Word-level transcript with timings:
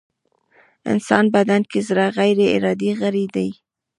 انسان 0.91 1.25
بدن 1.35 1.61
کې 1.71 1.79
زړه 1.87 2.05
غيري 2.17 2.47
ارادې 2.57 2.91
غړی 3.01 3.25
دی. 3.35 3.49